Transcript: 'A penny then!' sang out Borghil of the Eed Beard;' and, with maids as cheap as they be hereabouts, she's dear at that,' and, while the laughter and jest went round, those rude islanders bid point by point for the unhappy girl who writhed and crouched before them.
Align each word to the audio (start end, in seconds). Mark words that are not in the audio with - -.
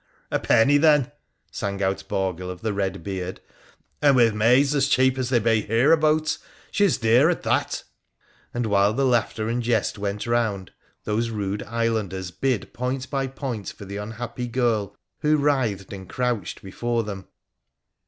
'A 0.31 0.39
penny 0.39 0.79
then!' 0.79 1.11
sang 1.51 1.83
out 1.83 2.03
Borghil 2.07 2.49
of 2.49 2.61
the 2.61 2.71
Eed 2.73 3.03
Beard;' 3.03 3.39
and, 4.01 4.15
with 4.15 4.33
maids 4.33 4.73
as 4.73 4.87
cheap 4.87 5.15
as 5.15 5.29
they 5.29 5.37
be 5.37 5.61
hereabouts, 5.61 6.39
she's 6.71 6.97
dear 6.97 7.29
at 7.29 7.43
that,' 7.43 7.83
and, 8.51 8.65
while 8.65 8.93
the 8.93 9.05
laughter 9.05 9.47
and 9.47 9.61
jest 9.61 9.99
went 9.99 10.25
round, 10.25 10.71
those 11.03 11.29
rude 11.29 11.61
islanders 11.61 12.31
bid 12.31 12.73
point 12.73 13.11
by 13.11 13.27
point 13.27 13.69
for 13.69 13.85
the 13.85 13.97
unhappy 13.97 14.47
girl 14.47 14.97
who 15.19 15.37
writhed 15.37 15.93
and 15.93 16.09
crouched 16.09 16.63
before 16.63 17.03
them. 17.03 17.27